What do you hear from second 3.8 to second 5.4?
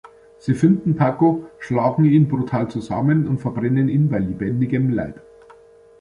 ihn bei lebendigem Leib.